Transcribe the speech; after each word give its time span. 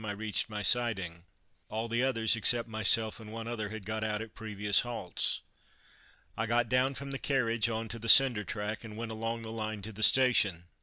I 0.03 0.13
reached 0.13 0.49
my 0.49 0.63
siding. 0.63 1.25
All 1.69 1.87
the 1.87 2.01
others, 2.01 2.35
except 2.35 2.67
myself 2.67 3.19
and 3.19 3.31
one 3.31 3.47
other, 3.47 3.69
had 3.69 3.85
got 3.85 4.03
out 4.03 4.19
at 4.19 4.33
previous 4.33 4.79
halts. 4.79 5.41
I 6.35 6.47
got 6.47 6.67
down 6.69 6.95
from 6.95 7.11
the 7.11 7.19
carriage 7.19 7.69
on 7.69 7.87
to 7.89 7.99
the 7.99 8.09
cinder 8.09 8.43
track, 8.43 8.83
and 8.83 8.97
went 8.97 9.11
along 9.11 9.43
the 9.43 9.51
line 9.51 9.83
to 9.83 9.91
the 9.91 10.01
station. 10.01 10.63